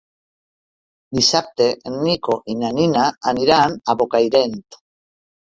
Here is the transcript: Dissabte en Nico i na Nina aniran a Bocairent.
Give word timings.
Dissabte 1.17 1.67
en 1.91 1.99
Nico 2.07 2.37
i 2.53 2.57
na 2.63 2.71
Nina 2.79 3.05
aniran 3.33 3.79
a 3.95 3.99
Bocairent. 4.01 4.59